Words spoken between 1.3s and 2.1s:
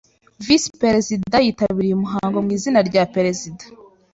yitabiriye